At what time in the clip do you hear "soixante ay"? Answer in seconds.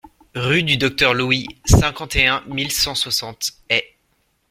2.95-3.83